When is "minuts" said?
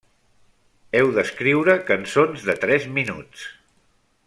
2.99-3.45